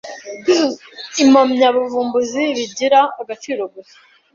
impamyabuvumbuzi 1.23 2.43
bigira 2.57 2.99
agaciro 3.21 3.61
gusa 3.73 3.97